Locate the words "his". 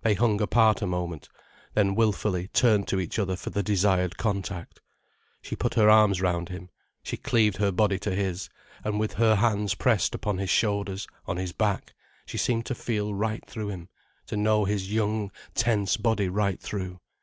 8.14-8.48, 10.38-10.48, 11.36-11.52, 14.64-14.90